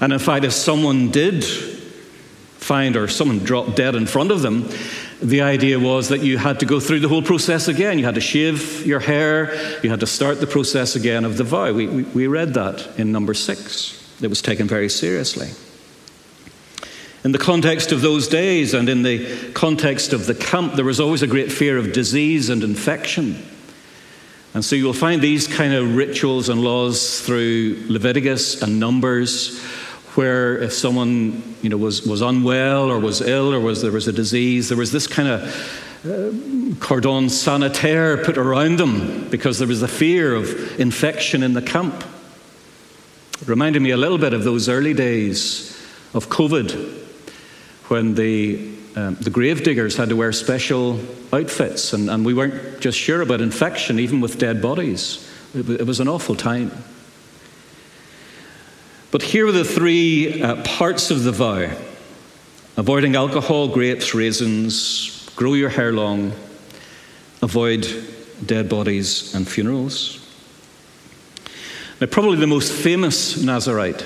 And 0.00 0.12
in 0.12 0.18
fact, 0.18 0.44
if 0.44 0.52
someone 0.52 1.10
did 1.10 1.44
find 1.44 2.96
or 2.96 3.08
someone 3.08 3.40
dropped 3.40 3.76
dead 3.76 3.94
in 3.94 4.06
front 4.06 4.30
of 4.30 4.40
them, 4.40 4.68
the 5.20 5.42
idea 5.42 5.78
was 5.78 6.08
that 6.08 6.20
you 6.20 6.38
had 6.38 6.60
to 6.60 6.66
go 6.66 6.80
through 6.80 7.00
the 7.00 7.08
whole 7.08 7.22
process 7.22 7.68
again. 7.68 7.98
You 7.98 8.06
had 8.06 8.14
to 8.14 8.20
shave 8.20 8.86
your 8.86 9.00
hair, 9.00 9.54
you 9.82 9.90
had 9.90 10.00
to 10.00 10.06
start 10.06 10.40
the 10.40 10.46
process 10.46 10.96
again 10.96 11.24
of 11.24 11.36
the 11.36 11.44
vow. 11.44 11.72
We, 11.72 11.86
we, 11.86 12.02
we 12.04 12.26
read 12.26 12.54
that 12.54 12.98
in 12.98 13.12
number 13.12 13.34
six. 13.34 14.00
It 14.22 14.28
was 14.28 14.40
taken 14.40 14.66
very 14.66 14.88
seriously. 14.88 15.50
In 17.24 17.32
the 17.32 17.38
context 17.38 17.90
of 17.90 18.02
those 18.02 18.28
days 18.28 18.74
and 18.74 18.86
in 18.86 19.02
the 19.02 19.50
context 19.54 20.12
of 20.12 20.26
the 20.26 20.34
camp, 20.34 20.74
there 20.74 20.84
was 20.84 21.00
always 21.00 21.22
a 21.22 21.26
great 21.26 21.50
fear 21.50 21.78
of 21.78 21.94
disease 21.94 22.50
and 22.50 22.62
infection. 22.62 23.42
And 24.52 24.62
so 24.62 24.76
you'll 24.76 24.92
find 24.92 25.22
these 25.22 25.46
kind 25.46 25.72
of 25.72 25.96
rituals 25.96 26.50
and 26.50 26.62
laws 26.62 27.22
through 27.22 27.82
Leviticus 27.88 28.60
and 28.60 28.78
Numbers 28.78 29.58
where 30.16 30.58
if 30.58 30.74
someone 30.74 31.56
you 31.62 31.70
know, 31.70 31.78
was, 31.78 32.06
was 32.06 32.20
unwell 32.20 32.90
or 32.90 33.00
was 33.00 33.22
ill 33.22 33.54
or 33.54 33.58
was, 33.58 33.80
there 33.80 33.90
was 33.90 34.06
a 34.06 34.12
disease, 34.12 34.68
there 34.68 34.78
was 34.78 34.92
this 34.92 35.06
kind 35.06 35.28
of 35.28 36.04
uh, 36.04 36.76
cordon 36.78 37.30
sanitaire 37.30 38.22
put 38.22 38.36
around 38.36 38.78
them 38.78 39.28
because 39.30 39.58
there 39.58 39.66
was 39.66 39.82
a 39.82 39.88
fear 39.88 40.34
of 40.34 40.78
infection 40.78 41.42
in 41.42 41.54
the 41.54 41.62
camp. 41.62 42.04
It 43.40 43.48
reminded 43.48 43.80
me 43.80 43.92
a 43.92 43.96
little 43.96 44.18
bit 44.18 44.34
of 44.34 44.44
those 44.44 44.68
early 44.68 44.92
days 44.92 45.70
of 46.12 46.28
COVID 46.28 47.03
when 47.88 48.14
the, 48.14 48.72
um, 48.96 49.16
the 49.16 49.30
grave 49.30 49.62
diggers 49.62 49.96
had 49.96 50.08
to 50.08 50.16
wear 50.16 50.32
special 50.32 50.98
outfits 51.32 51.92
and, 51.92 52.08
and 52.08 52.24
we 52.24 52.34
weren't 52.34 52.80
just 52.80 52.98
sure 52.98 53.20
about 53.20 53.40
infection, 53.40 53.98
even 53.98 54.20
with 54.20 54.38
dead 54.38 54.62
bodies. 54.62 55.30
It, 55.54 55.68
it 55.68 55.86
was 55.86 56.00
an 56.00 56.08
awful 56.08 56.34
time. 56.34 56.70
But 59.10 59.22
here 59.22 59.46
are 59.46 59.52
the 59.52 59.64
three 59.64 60.42
uh, 60.42 60.62
parts 60.64 61.10
of 61.10 61.22
the 61.22 61.32
vow 61.32 61.70
avoiding 62.76 63.14
alcohol, 63.14 63.68
grapes, 63.68 64.14
raisins, 64.14 65.30
grow 65.36 65.54
your 65.54 65.68
hair 65.68 65.92
long, 65.92 66.32
avoid 67.40 67.86
dead 68.44 68.68
bodies 68.68 69.32
and 69.34 69.46
funerals. 69.46 70.20
Now, 72.00 72.08
probably 72.08 72.38
the 72.38 72.48
most 72.48 72.72
famous 72.72 73.40
Nazarite 73.40 74.04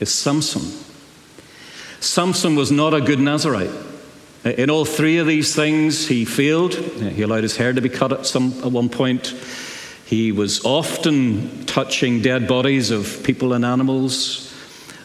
is 0.00 0.12
Samson. 0.12 0.89
Samson 2.00 2.56
was 2.56 2.72
not 2.72 2.94
a 2.94 3.00
good 3.00 3.20
Nazarite. 3.20 3.70
In 4.44 4.70
all 4.70 4.86
three 4.86 5.18
of 5.18 5.26
these 5.26 5.54
things, 5.54 6.08
he 6.08 6.24
failed. 6.24 6.74
He 6.74 7.22
allowed 7.22 7.42
his 7.42 7.56
hair 7.56 7.72
to 7.74 7.80
be 7.80 7.90
cut 7.90 8.12
at, 8.12 8.26
some, 8.26 8.54
at 8.64 8.72
one 8.72 8.88
point. 8.88 9.34
He 10.06 10.32
was 10.32 10.64
often 10.64 11.66
touching 11.66 12.22
dead 12.22 12.48
bodies 12.48 12.90
of 12.90 13.22
people 13.22 13.52
and 13.52 13.64
animals. 13.64 14.52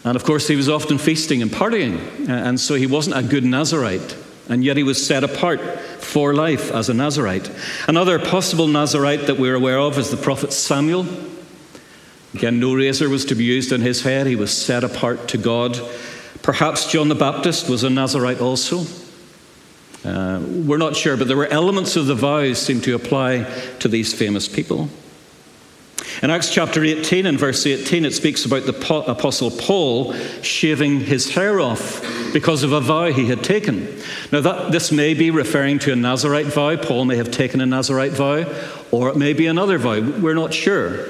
And 0.06 0.16
of 0.16 0.24
course, 0.24 0.48
he 0.48 0.56
was 0.56 0.70
often 0.70 0.98
feasting 0.98 1.42
and 1.42 1.52
partying. 1.52 2.30
And 2.30 2.60
so 2.60 2.76
he 2.76 2.88
wasn't 2.88 3.18
a 3.18 3.24
good 3.24 3.44
Nazarite. 3.44 4.16
And 4.48 4.64
yet 4.64 4.78
he 4.78 4.84
was 4.84 5.06
set 5.06 5.24
apart 5.24 5.60
for 6.00 6.34
life 6.34 6.72
as 6.72 6.88
a 6.88 6.94
Nazarite. 6.94 7.52
Another 7.88 8.20
possible 8.20 8.68
Nazarite 8.68 9.28
that 9.28 9.38
we're 9.38 9.56
aware 9.56 9.80
of 9.80 9.98
is 9.98 10.12
the 10.12 10.18
prophet 10.18 10.54
Samuel. 10.54 11.06
Again, 12.34 12.60
no 12.60 12.74
razor 12.74 13.10
was 13.10 13.26
to 13.26 13.36
be 13.36 13.44
used 13.44 13.74
on 13.74 13.82
his 13.82 14.02
head. 14.02 14.28
He 14.28 14.36
was 14.36 14.56
set 14.56 14.84
apart 14.84 15.28
to 15.30 15.38
God. 15.38 15.80
Perhaps 16.46 16.92
John 16.92 17.08
the 17.08 17.16
Baptist 17.16 17.68
was 17.68 17.84
a 17.84 17.90
Nazarite 17.90 18.40
also. 18.40 18.86
Uh, 20.04 20.40
we're 20.48 20.78
not 20.78 20.96
sure, 20.96 21.18
but 21.18 21.28
there 21.28 21.36
were 21.36 21.48
elements 21.48 21.96
of 21.96 22.06
the 22.06 22.14
vows 22.14 22.60
seem 22.62 22.82
to 22.82 22.94
apply 22.94 23.46
to 23.80 23.88
these 23.88 24.14
famous 24.14 24.48
people. 24.48 24.88
In 26.22 26.30
Acts 26.30 26.54
chapter 26.54 26.84
18 26.84 27.26
and 27.26 27.40
verse 27.40 27.66
18, 27.66 28.06
it 28.06 28.14
speaks 28.14 28.46
about 28.46 28.68
the 28.68 28.78
Apostle 29.10 29.50
Paul 29.50 30.14
shaving 30.44 31.00
his 31.00 31.32
hair 31.32 31.60
off 31.60 32.04
because 32.32 32.62
of 32.62 32.74
a 32.74 32.80
vow 32.80 33.06
he 33.06 33.26
had 33.26 33.44
taken. 33.44 34.00
Now, 34.32 34.42
that, 34.42 34.72
this 34.72 34.92
may 34.92 35.16
be 35.16 35.32
referring 35.32 35.80
to 35.80 35.94
a 35.94 35.96
Nazarite 35.96 36.46
vow. 36.46 36.76
Paul 36.76 37.06
may 37.06 37.16
have 37.16 37.32
taken 37.32 37.60
a 37.60 37.66
Nazarite 37.66 38.12
vow, 38.12 38.46
or 38.92 39.10
it 39.10 39.18
may 39.18 39.34
be 39.34 39.48
another 39.48 39.80
vow. 39.80 40.00
We're 40.00 40.36
not 40.36 40.54
sure. 40.54 41.08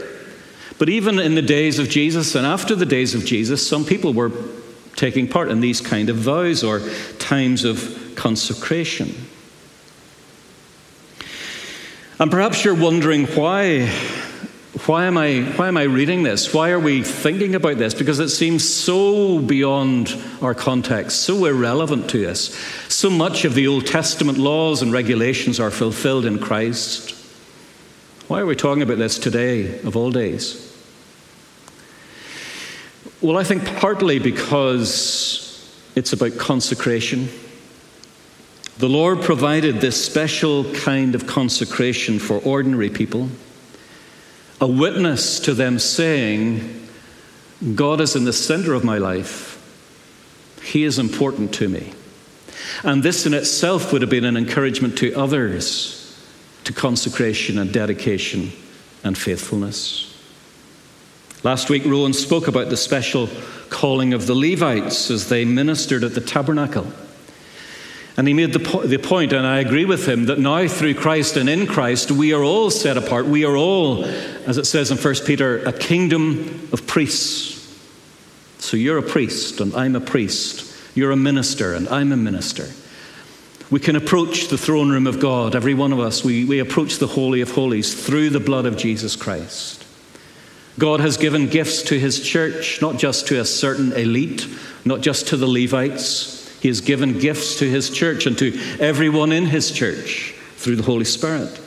But 0.78 0.88
even 0.88 1.20
in 1.20 1.36
the 1.36 1.42
days 1.42 1.78
of 1.78 1.90
Jesus 1.90 2.36
and 2.36 2.48
after 2.48 2.74
the 2.74 2.86
days 2.86 3.14
of 3.14 3.26
Jesus, 3.26 3.68
some 3.68 3.84
people 3.84 4.14
were 4.14 4.32
taking 4.96 5.28
part 5.28 5.50
in 5.50 5.60
these 5.60 5.82
kind 5.82 6.10
of 6.10 6.18
vows 6.18 6.64
or 6.64 6.82
times 7.20 7.64
of 7.66 8.14
consecration. 8.16 9.14
And 12.18 12.32
perhaps 12.32 12.64
you're 12.64 12.76
wondering 12.76 13.26
why. 13.28 13.92
Why 14.88 15.06
am, 15.06 15.18
I, 15.18 15.42
why 15.56 15.70
am 15.70 15.78
I 15.78 15.84
reading 15.84 16.24
this? 16.24 16.54
Why 16.54 16.72
are 16.72 16.80
we 16.80 17.02
thinking 17.02 17.56
about 17.56 17.78
this? 17.78 17.94
Because 17.94 18.20
it 18.20 18.28
seems 18.28 18.68
so 18.68 19.40
beyond 19.40 20.14
our 20.42 20.54
context, 20.54 21.22
so 21.22 21.46
irrelevant 21.46 22.10
to 22.10 22.30
us. 22.30 22.54
So 22.90 23.10
much 23.10 23.46
of 23.46 23.56
the 23.56 23.68
Old 23.68 23.88
Testament 23.88 24.38
laws 24.38 24.82
and 24.82 24.92
regulations 24.92 25.62
are 25.62 25.72
fulfilled 25.72 26.26
in 26.26 26.40
Christ. 26.40 27.16
Why 28.28 28.42
are 28.42 28.46
we 28.46 28.56
talking 28.56 28.84
about 28.84 28.98
this 28.98 29.18
today, 29.18 29.80
of 29.80 29.96
all 29.96 30.12
days? 30.12 30.75
Well, 33.26 33.38
I 33.38 33.44
think 33.44 33.66
partly 33.78 34.20
because 34.20 35.76
it's 35.96 36.14
about 36.14 36.38
consecration. 36.38 37.28
The 38.78 38.88
Lord 38.88 39.24
provided 39.24 39.82
this 39.82 40.06
special 40.06 40.72
kind 40.76 41.16
of 41.16 41.26
consecration 41.26 42.20
for 42.20 42.38
ordinary 42.38 42.92
people, 42.92 43.30
a 44.62 44.68
witness 44.68 45.40
to 45.40 45.56
them 45.56 45.80
saying, 45.80 46.88
God 47.74 48.00
is 48.00 48.16
in 48.16 48.26
the 48.26 48.32
center 48.32 48.76
of 48.76 48.84
my 48.84 49.00
life. 49.00 49.60
He 50.62 50.84
is 50.84 51.00
important 51.00 51.52
to 51.56 51.68
me. 51.68 51.94
And 52.84 53.02
this 53.02 53.26
in 53.26 53.34
itself 53.34 53.92
would 53.92 54.04
have 54.04 54.12
been 54.12 54.26
an 54.26 54.38
encouragement 54.38 55.00
to 55.00 55.16
others 55.16 56.16
to 56.66 56.74
consecration 56.74 57.58
and 57.58 57.74
dedication 57.74 58.52
and 59.04 59.18
faithfulness. 59.18 60.15
Last 61.46 61.70
week, 61.70 61.86
Rowan 61.86 62.14
spoke 62.14 62.48
about 62.48 62.70
the 62.70 62.76
special 62.76 63.30
calling 63.70 64.16
of 64.16 64.26
the 64.26 64.34
Levites 64.34 65.12
as 65.12 65.30
they 65.30 65.46
ministered 65.46 66.04
at 66.04 66.16
the 66.16 66.20
tabernacle. 66.20 66.92
And 68.18 68.28
he 68.28 68.34
made 68.34 68.52
the, 68.52 68.62
po- 68.62 68.82
the 68.82 68.98
point, 68.98 69.32
and 69.32 69.46
I 69.46 69.60
agree 69.60 69.86
with 69.86 70.10
him, 70.10 70.26
that 70.26 70.40
now 70.40 70.68
through 70.68 70.96
Christ 70.96 71.38
and 71.38 71.48
in 71.48 71.68
Christ, 71.68 72.10
we 72.10 72.34
are 72.34 72.42
all 72.42 72.72
set 72.72 72.98
apart. 72.98 73.28
We 73.28 73.46
are 73.46 73.56
all, 73.56 74.06
as 74.06 74.58
it 74.58 74.66
says 74.66 74.90
in 74.90 74.98
1 74.98 75.16
Peter, 75.24 75.60
a 75.60 75.72
kingdom 75.72 76.68
of 76.74 76.88
priests. 76.88 77.78
So 78.58 78.76
you're 78.76 78.98
a 78.98 79.04
priest, 79.04 79.62
and 79.62 79.72
I'm 79.76 79.96
a 79.96 80.02
priest. 80.02 80.76
You're 80.96 81.12
a 81.12 81.16
minister, 81.16 81.76
and 81.76 81.88
I'm 81.90 82.12
a 82.12 82.18
minister. 82.18 82.70
We 83.70 83.80
can 83.80 83.96
approach 83.96 84.48
the 84.48 84.58
throne 84.58 84.90
room 84.90 85.06
of 85.06 85.20
God, 85.20 85.56
every 85.56 85.76
one 85.76 85.94
of 85.94 86.00
us. 86.00 86.24
We, 86.24 86.44
we 86.44 86.58
approach 86.58 86.98
the 86.98 87.06
Holy 87.06 87.42
of 87.42 87.52
Holies 87.52 87.94
through 87.94 88.32
the 88.32 88.40
blood 88.40 88.66
of 88.66 88.78
Jesus 88.78 89.16
Christ. 89.16 89.85
God 90.78 91.00
has 91.00 91.18
given 91.18 91.48
gifts 91.48 91.84
to 91.84 92.00
his 92.00 92.22
church, 92.22 92.82
not 92.82 92.98
just 92.98 93.28
to 93.28 93.40
a 93.40 93.46
certain 93.46 93.94
elite, 93.94 94.48
not 94.84 95.02
just 95.02 95.30
to 95.30 95.38
the 95.38 95.48
Levites 95.48 96.36
he 96.66 96.70
has 96.70 96.82
given 96.82 97.20
gifts 97.20 97.60
to 97.60 97.70
his 97.70 97.92
church 97.92 98.26
and 98.26 98.36
to 98.40 98.60
everyone 98.80 99.32
in 99.32 99.46
his 99.46 99.72
church 99.72 100.34
through 100.56 100.76
the 100.76 100.82
Holy 100.82 101.06
Spirit. 101.06 101.62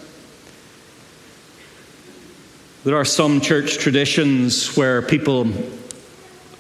There 2.82 2.96
are 2.96 3.04
some 3.04 3.40
church 3.40 3.78
traditions 3.78 4.76
where 4.76 5.00
people 5.00 5.52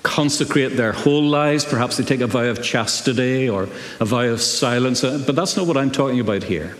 consecrate 0.04 0.76
their 0.76 0.92
whole 0.92 1.24
lives. 1.24 1.64
Perhaps 1.64 1.96
they 1.96 2.04
take 2.04 2.20
a 2.20 2.28
vow 2.28 2.44
of 2.44 2.62
chastity 2.62 3.48
or 3.48 3.68
a 3.98 4.04
vow 4.04 4.26
of 4.26 4.40
silence, 4.40 5.02
uh, 5.02 5.20
but 5.26 5.34
that's 5.34 5.56
not 5.56 5.66
what 5.66 5.76
I'm 5.76 5.90
talking 5.90 6.20
about 6.20 6.44
here. 6.44 6.76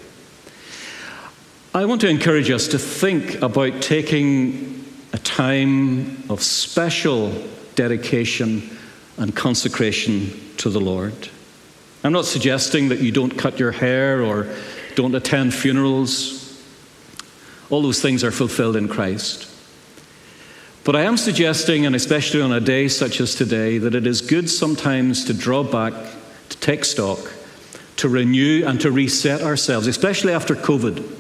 I 1.74 1.86
want 1.86 2.02
to 2.02 2.08
encourage 2.08 2.52
us 2.52 2.68
to 2.68 2.78
think 2.78 3.42
about 3.42 3.82
taking 3.82 4.67
a 5.18 5.20
time 5.20 6.22
of 6.30 6.40
special 6.40 7.32
dedication 7.74 8.70
and 9.16 9.34
consecration 9.34 10.30
to 10.58 10.70
the 10.70 10.78
Lord. 10.78 11.28
I'm 12.04 12.12
not 12.12 12.24
suggesting 12.24 12.90
that 12.90 13.00
you 13.00 13.10
don't 13.10 13.36
cut 13.36 13.58
your 13.58 13.72
hair 13.72 14.22
or 14.22 14.46
don't 14.94 15.16
attend 15.16 15.54
funerals. 15.54 16.62
All 17.68 17.82
those 17.82 18.00
things 18.00 18.22
are 18.22 18.30
fulfilled 18.30 18.76
in 18.76 18.86
Christ. 18.86 19.50
But 20.84 20.94
I 20.94 21.02
am 21.02 21.16
suggesting, 21.16 21.84
and 21.84 21.96
especially 21.96 22.40
on 22.40 22.52
a 22.52 22.60
day 22.60 22.86
such 22.86 23.20
as 23.20 23.34
today, 23.34 23.78
that 23.78 23.96
it 23.96 24.06
is 24.06 24.20
good 24.20 24.48
sometimes 24.48 25.24
to 25.24 25.34
draw 25.34 25.64
back, 25.64 25.94
to 26.50 26.56
take 26.58 26.84
stock, 26.84 27.18
to 27.96 28.08
renew 28.08 28.64
and 28.64 28.80
to 28.82 28.92
reset 28.92 29.42
ourselves, 29.42 29.88
especially 29.88 30.32
after 30.32 30.54
COVID. 30.54 31.17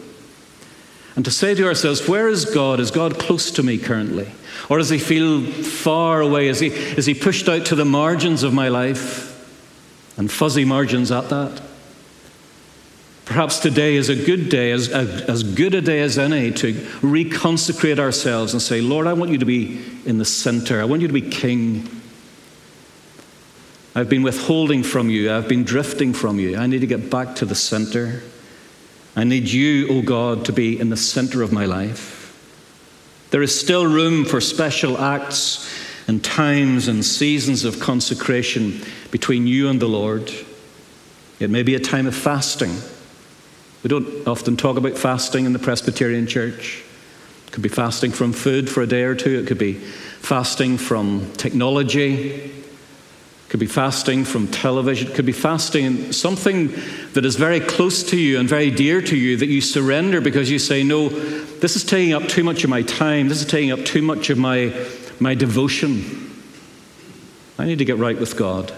And 1.18 1.24
to 1.24 1.32
say 1.32 1.52
to 1.56 1.66
ourselves, 1.66 2.06
where 2.06 2.28
is 2.28 2.44
God? 2.44 2.78
Is 2.78 2.92
God 2.92 3.18
close 3.18 3.50
to 3.50 3.64
me 3.64 3.76
currently? 3.76 4.30
Or 4.70 4.78
does 4.78 4.88
he 4.88 4.98
feel 4.98 5.42
far 5.42 6.20
away? 6.20 6.46
Is 6.46 6.60
he, 6.60 6.68
is 6.68 7.06
he 7.06 7.14
pushed 7.14 7.48
out 7.48 7.66
to 7.66 7.74
the 7.74 7.84
margins 7.84 8.44
of 8.44 8.54
my 8.54 8.68
life? 8.68 9.28
and 10.18 10.30
fuzzy 10.30 10.64
margins 10.64 11.10
at 11.10 11.30
that. 11.30 11.62
Perhaps 13.24 13.60
today 13.60 13.94
is 13.94 14.08
a 14.08 14.16
good 14.16 14.48
day, 14.48 14.72
as, 14.72 14.88
as 14.88 15.42
good 15.42 15.74
a 15.74 15.80
day 15.80 16.00
as 16.00 16.18
any, 16.18 16.50
to 16.50 16.72
reconsecrate 16.72 17.98
ourselves 17.98 18.52
and 18.52 18.60
say, 18.60 18.80
Lord, 18.80 19.06
I 19.06 19.12
want 19.12 19.30
you 19.30 19.38
to 19.38 19.44
be 19.44 19.80
in 20.04 20.18
the 20.18 20.24
center. 20.24 20.80
I 20.80 20.84
want 20.84 21.02
you 21.02 21.08
to 21.08 21.14
be 21.14 21.22
king. 21.22 21.88
I've 23.94 24.08
been 24.08 24.22
withholding 24.22 24.82
from 24.82 25.08
you. 25.08 25.30
I've 25.30 25.48
been 25.48 25.64
drifting 25.64 26.12
from 26.12 26.40
you. 26.40 26.56
I 26.56 26.66
need 26.66 26.80
to 26.80 26.86
get 26.86 27.10
back 27.10 27.36
to 27.36 27.44
the 27.44 27.54
center. 27.54 28.22
I 29.16 29.24
need 29.24 29.48
you, 29.48 29.88
O 29.88 29.98
oh 29.98 30.02
God, 30.02 30.44
to 30.44 30.52
be 30.52 30.78
in 30.78 30.90
the 30.90 30.96
center 30.96 31.42
of 31.42 31.52
my 31.52 31.64
life. 31.64 32.18
There 33.30 33.42
is 33.42 33.58
still 33.58 33.86
room 33.86 34.24
for 34.24 34.40
special 34.40 34.96
acts 34.98 35.68
and 36.06 36.24
times 36.24 36.88
and 36.88 37.04
seasons 37.04 37.64
of 37.64 37.78
consecration 37.78 38.80
between 39.10 39.46
you 39.46 39.68
and 39.68 39.80
the 39.80 39.88
Lord. 39.88 40.32
It 41.38 41.50
may 41.50 41.62
be 41.62 41.74
a 41.74 41.80
time 41.80 42.06
of 42.06 42.14
fasting. 42.14 42.74
We 43.82 43.88
don't 43.88 44.26
often 44.26 44.56
talk 44.56 44.76
about 44.76 44.96
fasting 44.96 45.44
in 45.44 45.52
the 45.52 45.58
Presbyterian 45.58 46.26
Church. 46.26 46.82
It 47.46 47.52
could 47.52 47.62
be 47.62 47.68
fasting 47.68 48.12
from 48.12 48.32
food 48.32 48.68
for 48.68 48.82
a 48.82 48.86
day 48.86 49.02
or 49.02 49.14
two, 49.14 49.38
it 49.38 49.46
could 49.46 49.58
be 49.58 49.74
fasting 49.74 50.78
from 50.78 51.30
technology, 51.32 52.57
could 53.48 53.60
be 53.60 53.66
fasting 53.66 54.24
from 54.24 54.46
television, 54.48 55.10
it 55.10 55.14
could 55.14 55.24
be 55.24 55.32
fasting 55.32 56.12
something 56.12 56.72
that 57.14 57.24
is 57.24 57.36
very 57.36 57.60
close 57.60 58.02
to 58.10 58.16
you 58.16 58.38
and 58.38 58.48
very 58.48 58.70
dear 58.70 59.00
to 59.00 59.16
you 59.16 59.38
that 59.38 59.46
you 59.46 59.60
surrender 59.60 60.20
because 60.20 60.50
you 60.50 60.58
say, 60.58 60.82
No, 60.82 61.08
this 61.08 61.74
is 61.74 61.84
taking 61.84 62.12
up 62.12 62.28
too 62.28 62.44
much 62.44 62.64
of 62.64 62.70
my 62.70 62.82
time, 62.82 63.28
this 63.28 63.40
is 63.40 63.46
taking 63.46 63.72
up 63.72 63.84
too 63.84 64.02
much 64.02 64.30
of 64.30 64.38
my, 64.38 64.74
my 65.18 65.34
devotion. 65.34 66.24
I 67.58 67.64
need 67.64 67.78
to 67.78 67.84
get 67.84 67.96
right 67.96 68.18
with 68.18 68.36
God. 68.36 68.72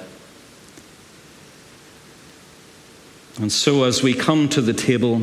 And 3.40 3.50
so, 3.50 3.84
as 3.84 4.02
we 4.02 4.14
come 4.14 4.48
to 4.50 4.60
the 4.60 4.72
table, 4.72 5.22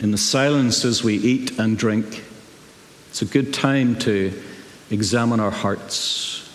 in 0.00 0.12
the 0.12 0.18
silence 0.18 0.84
as 0.84 1.04
we 1.04 1.16
eat 1.16 1.58
and 1.58 1.76
drink, 1.76 2.24
it's 3.10 3.22
a 3.22 3.26
good 3.26 3.52
time 3.52 3.98
to 4.00 4.32
examine 4.90 5.40
our 5.40 5.50
hearts, 5.50 6.49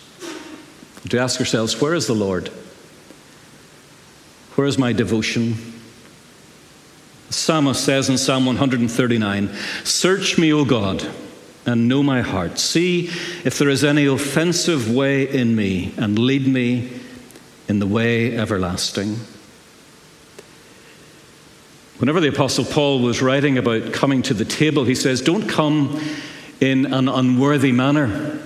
to 1.09 1.19
ask 1.19 1.39
ourselves, 1.39 1.79
where 1.79 1.93
is 1.93 2.07
the 2.07 2.15
Lord? 2.15 2.49
Where 4.55 4.67
is 4.67 4.77
my 4.77 4.93
devotion? 4.93 5.55
The 7.27 7.33
psalmist 7.33 7.83
says 7.83 8.09
in 8.09 8.17
Psalm 8.17 8.45
139 8.45 9.49
Search 9.83 10.37
me, 10.37 10.53
O 10.53 10.63
God, 10.63 11.07
and 11.65 11.87
know 11.87 12.01
my 12.01 12.21
heart. 12.21 12.57
See 12.57 13.07
if 13.43 13.57
there 13.57 13.69
is 13.69 13.83
any 13.83 14.05
offensive 14.05 14.89
way 14.89 15.27
in 15.27 15.55
me, 15.55 15.93
and 15.97 16.17
lead 16.17 16.47
me 16.47 16.89
in 17.67 17.79
the 17.79 17.87
way 17.87 18.37
everlasting. 18.37 19.17
Whenever 21.97 22.19
the 22.19 22.27
Apostle 22.27 22.65
Paul 22.65 22.99
was 22.99 23.21
writing 23.21 23.57
about 23.57 23.93
coming 23.93 24.21
to 24.23 24.33
the 24.33 24.45
table, 24.45 24.83
he 24.83 24.95
says, 24.95 25.21
Don't 25.21 25.47
come 25.47 25.99
in 26.61 26.93
an 26.93 27.09
unworthy 27.09 27.71
manner. 27.71 28.41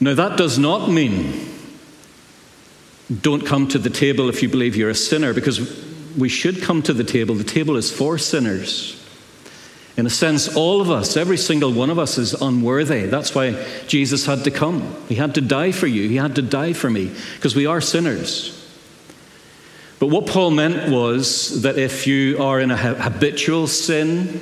Now, 0.00 0.14
that 0.14 0.38
does 0.38 0.58
not 0.58 0.90
mean 0.90 1.46
don't 3.20 3.44
come 3.44 3.68
to 3.68 3.78
the 3.78 3.90
table 3.90 4.28
if 4.28 4.42
you 4.42 4.48
believe 4.48 4.76
you're 4.76 4.90
a 4.90 4.94
sinner, 4.94 5.34
because 5.34 5.84
we 6.16 6.28
should 6.28 6.62
come 6.62 6.82
to 6.82 6.92
the 6.92 7.04
table. 7.04 7.34
The 7.34 7.44
table 7.44 7.76
is 7.76 7.92
for 7.92 8.18
sinners. 8.18 8.96
In 9.96 10.06
a 10.06 10.10
sense, 10.10 10.56
all 10.56 10.80
of 10.80 10.90
us, 10.90 11.16
every 11.16 11.36
single 11.36 11.72
one 11.72 11.90
of 11.90 11.98
us, 11.98 12.16
is 12.16 12.32
unworthy. 12.32 13.06
That's 13.06 13.34
why 13.34 13.52
Jesus 13.86 14.24
had 14.24 14.44
to 14.44 14.50
come. 14.50 14.96
He 15.08 15.16
had 15.16 15.34
to 15.34 15.40
die 15.40 15.72
for 15.72 15.86
you, 15.86 16.08
He 16.08 16.16
had 16.16 16.36
to 16.36 16.42
die 16.42 16.72
for 16.72 16.88
me, 16.88 17.12
because 17.34 17.54
we 17.54 17.66
are 17.66 17.80
sinners. 17.80 18.56
But 19.98 20.06
what 20.06 20.26
Paul 20.26 20.52
meant 20.52 20.90
was 20.90 21.62
that 21.62 21.76
if 21.76 22.06
you 22.06 22.42
are 22.42 22.58
in 22.58 22.70
a 22.70 22.76
habitual 22.76 23.66
sin, 23.66 24.40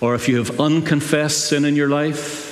or 0.00 0.14
if 0.14 0.28
you 0.28 0.36
have 0.36 0.60
unconfessed 0.60 1.48
sin 1.48 1.64
in 1.64 1.76
your 1.76 1.88
life, 1.88 2.49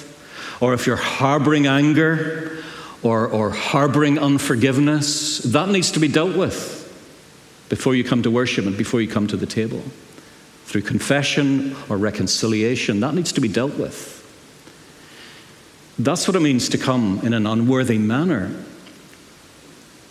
or 0.61 0.75
if 0.75 0.87
you're 0.87 0.97
harboring 0.97 1.67
anger, 1.67 2.59
or, 3.03 3.27
or 3.27 3.51
harboring 3.51 4.19
unforgiveness, 4.19 5.39
that 5.39 5.69
needs 5.69 5.93
to 5.93 6.01
be 6.01 6.09
dealt 6.09 6.37
with 6.37 6.77
before 7.69 7.95
you 7.95 8.03
come 8.03 8.23
to 8.23 8.31
worship 8.31 8.67
and 8.67 8.77
before 8.77 9.01
you 9.01 9.09
come 9.09 9.27
to 9.29 9.37
the 9.37 9.47
table. 9.47 9.83
Through 10.65 10.83
confession 10.83 11.77
or 11.89 11.97
reconciliation, 11.97 13.01
that 13.01 13.15
needs 13.15 13.33
to 13.33 13.41
be 13.41 13.49
dealt 13.49 13.75
with. 13.75 14.17
That's 15.99 16.27
what 16.29 16.37
it 16.37 16.41
means 16.41 16.69
to 16.71 16.79
come 16.79 17.21
in 17.23 17.33
an 17.35 17.47
unworthy 17.47 17.99
manner. 17.99 18.55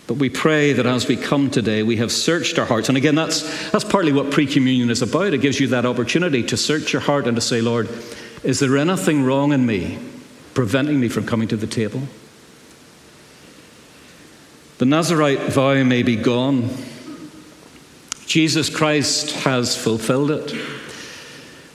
But 0.08 0.16
we 0.16 0.30
pray 0.30 0.74
that 0.74 0.86
as 0.86 1.08
we 1.08 1.18
come 1.18 1.52
today, 1.52 1.84
we 1.84 1.98
have 1.98 2.12
searched 2.12 2.58
our 2.58 2.66
hearts. 2.66 2.88
And 2.88 2.98
again, 2.98 3.16
that's, 3.16 3.72
that's 3.72 3.84
partly 3.84 4.14
what 4.14 4.32
pre 4.32 4.48
communion 4.48 4.90
is 4.90 5.02
about. 5.02 5.34
It 5.34 5.42
gives 5.42 5.60
you 5.60 5.68
that 5.68 5.86
opportunity 5.86 6.44
to 6.44 6.58
search 6.58 6.94
your 6.94 7.02
heart 7.02 7.28
and 7.28 7.36
to 7.36 7.42
say, 7.42 7.60
Lord, 7.60 7.90
is 8.44 8.60
there 8.60 8.78
anything 8.78 9.24
wrong 9.24 9.52
in 9.52 9.66
me 9.66 10.00
preventing 10.58 11.00
me 11.00 11.08
from 11.08 11.24
coming 11.24 11.48
to 11.48 11.56
the 11.56 11.68
table? 11.68 12.02
The 14.80 14.86
Nazarite 14.86 15.54
vow 15.54 15.84
may 15.84 16.02
be 16.02 16.16
gone. 16.16 16.76
Jesus 18.26 18.68
Christ 18.68 19.30
has 19.44 19.78
fulfilled 19.78 20.32
it. 20.32 20.56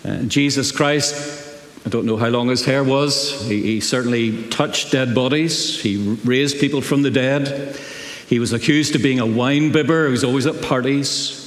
Uh, 0.05 0.23
Jesus 0.25 0.73
Christ 0.73 1.39
I 1.87 1.91
don't 1.91 2.07
know 2.07 2.17
how 2.17 2.27
long 2.27 2.49
his 2.49 2.65
hair 2.65 2.83
was. 2.83 3.47
He, 3.47 3.63
he, 3.63 3.81
certainly 3.81 4.49
touched 4.49 4.91
dead 4.91 5.15
bodies. 5.15 5.81
He 5.81 6.17
raised 6.25 6.59
people 6.59 6.81
from 6.81 7.03
the 7.03 7.11
dead. 7.11 7.77
He 8.29 8.41
was 8.41 8.53
accused 8.53 8.97
of 8.97 9.03
being 9.03 9.21
a 9.21 9.27
wine 9.27 9.71
bibber, 9.71 10.07
he 10.07 10.11
was 10.11 10.25
always 10.25 10.47
at 10.47 10.61
parties. 10.61 11.39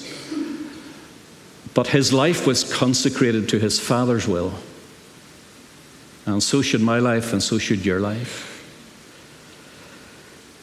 But 1.74 1.88
his 1.88 2.14
life 2.14 2.48
was 2.48 2.64
consecrated 2.74 3.50
to 3.50 3.60
his 3.60 3.78
Father's 3.78 4.26
will. 4.26 4.54
And 6.26 6.42
so 6.42 6.62
should 6.62 6.82
my 6.82 7.00
life, 7.00 7.34
and 7.34 7.42
so 7.42 7.58
should 7.58 7.86
your 7.86 8.00
life. 8.00 8.52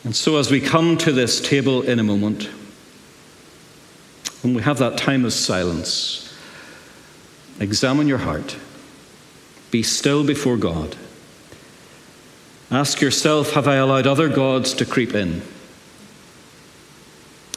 And 0.05 0.16
so, 0.16 0.37
as 0.38 0.51
we 0.51 0.61
come 0.61 0.96
to 0.98 1.12
this 1.12 1.40
table 1.40 1.83
in 1.83 2.01
a 2.01 2.03
moment, 2.03 2.44
when 4.42 4.55
we 4.55 4.62
have 4.62 4.79
that 4.79 4.98
time 4.98 5.25
of 5.25 5.33
silence, 5.33 6.37
examine 7.61 8.09
your 8.09 8.18
heart. 8.18 8.57
Be 9.70 9.85
still 9.85 10.25
before 10.25 10.57
God. 10.57 10.96
Ask 12.70 13.01
yourself 13.01 13.53
Have 13.53 13.68
I 13.68 13.77
allowed 13.77 14.09
other 14.09 14.29
gods 14.29 14.75
to 14.75 14.85
creep 14.85 15.14
in? 15.14 15.42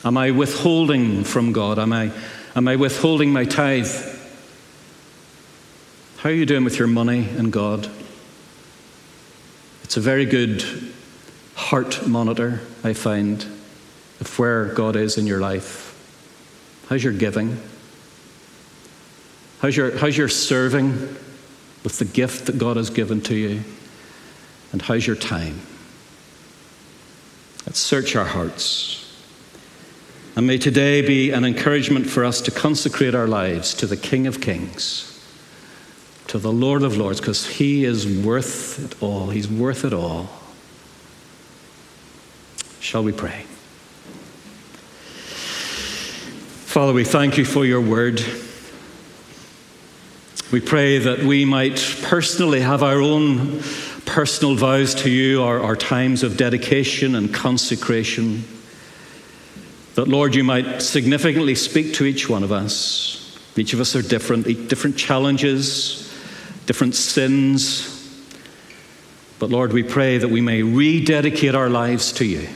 Am 0.04 0.16
I 0.16 0.30
withholding 0.30 1.24
from 1.24 1.52
God? 1.52 1.80
Am 1.80 1.92
I, 1.92 2.12
am 2.56 2.68
I 2.68 2.76
withholding 2.76 3.34
my 3.34 3.46
tithe? 3.46 4.15
How 6.18 6.30
are 6.30 6.34
you 6.34 6.46
doing 6.46 6.64
with 6.64 6.80
your 6.80 6.88
money 6.88 7.28
and 7.38 7.52
God? 7.52 7.90
It's 9.84 9.98
a 9.98 10.02
very 10.02 10.26
good 10.26 10.64
heart 11.56 12.08
monitor, 12.08 12.62
I 12.84 12.94
find, 12.94 13.44
of 14.20 14.40
where 14.40 14.66
God 14.74 14.96
is 14.96 15.18
in 15.18 15.28
your 15.28 15.40
life. 15.40 15.92
How's 16.90 17.04
your 17.04 17.14
giving? 17.14 17.60
How's 19.60 19.76
your, 19.76 19.98
how's 19.98 20.18
your 20.18 20.30
serving 20.30 20.92
with 21.84 22.00
the 22.00 22.06
gift 22.06 22.48
that 22.48 22.58
God 22.58 22.78
has 22.78 22.90
given 22.90 23.22
to 23.22 23.36
you? 23.36 23.64
And 24.72 24.82
how's 24.82 25.06
your 25.06 25.16
time? 25.16 25.62
Let's 27.66 27.80
search 27.80 28.16
our 28.16 28.26
hearts. 28.26 29.02
And 30.36 30.46
may 30.46 30.58
today 30.58 31.02
be 31.02 31.32
an 31.32 31.46
encouragement 31.46 32.08
for 32.08 32.26
us 32.26 32.42
to 32.42 32.52
consecrate 32.52 33.16
our 33.16 33.28
lives 33.28 33.74
to 33.76 33.88
the 33.88 33.98
King 33.98 34.28
of 34.28 34.42
Kings, 34.42 35.15
to 36.36 36.40
the 36.40 36.52
Lord 36.52 36.84
of 36.84 36.98
Lords, 36.98 37.22
because 37.22 37.48
He 37.48 37.86
is 37.86 38.06
worth 38.06 38.84
it 38.84 39.02
all. 39.02 39.30
He's 39.30 39.48
worth 39.48 39.86
it 39.86 39.94
all. 39.94 40.28
Shall 42.82 43.06
we 43.06 43.14
pray? 43.14 43.44
Father, 46.66 46.92
we 46.92 47.06
thank 47.06 47.38
you 47.38 47.46
for 47.46 47.66
your 47.66 47.80
word. 47.80 48.22
We 50.52 50.60
pray 50.60 50.98
that 50.98 51.20
we 51.20 51.46
might 51.46 51.78
personally 52.04 52.60
have 52.60 52.84
our 52.84 53.00
own 53.00 53.62
personal 54.04 54.56
vows 54.56 54.94
to 54.96 55.10
you, 55.10 55.42
our, 55.42 55.62
our 55.62 55.78
times 55.78 56.22
of 56.22 56.36
dedication 56.36 57.16
and 57.16 57.34
consecration. 57.34 58.44
That, 59.94 60.10
Lord, 60.10 60.36
you 60.36 60.44
might 60.44 60.82
significantly 60.82 61.56
speak 61.56 61.94
to 61.94 62.04
each 62.04 62.28
one 62.28 62.44
of 62.44 62.52
us. 62.52 63.40
Each 63.56 63.72
of 63.72 63.80
us 63.80 63.96
are 63.96 64.02
different, 64.02 64.68
different 64.68 64.98
challenges, 64.98 66.05
different 66.66 66.96
sins. 66.96 67.92
But, 69.40 69.50
Lord, 69.50 69.74
we 69.74 69.84
pray 69.84 70.18
that 70.18 70.30
we 70.30 70.42
may 70.42 70.64
rededicate 70.64 71.56
our 71.56 71.70
lives 71.70 72.14
to 72.14 72.26
you 72.26 72.48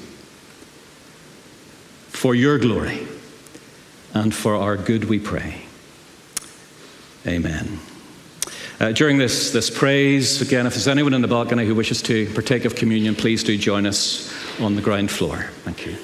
for 2.07 2.35
your 2.35 2.57
glory 2.57 3.07
and 4.13 4.33
for 4.33 4.55
our 4.55 4.77
good, 4.77 5.05
we 5.05 5.19
pray. 5.19 5.61
Amen. 7.27 7.79
Uh, 8.79 8.91
during 8.93 9.17
this, 9.17 9.51
this 9.51 9.69
praise, 9.69 10.41
again, 10.41 10.65
if 10.65 10.73
there's 10.73 10.87
anyone 10.87 11.13
in 11.13 11.21
the 11.21 11.27
balcony 11.27 11.65
who 11.65 11.75
wishes 11.75 12.01
to 12.03 12.31
partake 12.33 12.63
of 12.63 12.75
communion, 12.75 13.13
please 13.13 13.43
do 13.43 13.57
join 13.57 13.85
us 13.85 14.33
on 14.59 14.75
the 14.75 14.81
ground 14.81 15.11
floor. 15.11 15.49
Thank 15.63 15.85
you. 15.85 15.97